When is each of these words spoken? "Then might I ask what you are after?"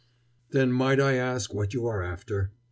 "Then 0.49 0.71
might 0.71 0.99
I 0.99 1.13
ask 1.13 1.53
what 1.53 1.75
you 1.75 1.85
are 1.85 2.01
after?" 2.01 2.53